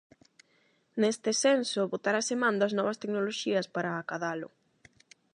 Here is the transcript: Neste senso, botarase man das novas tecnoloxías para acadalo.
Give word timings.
Neste 1.01 1.31
senso, 1.43 1.89
botarase 1.93 2.33
man 2.43 2.55
das 2.61 2.75
novas 2.77 2.99
tecnoloxías 3.01 3.67
para 3.75 3.91
acadalo. 4.01 4.49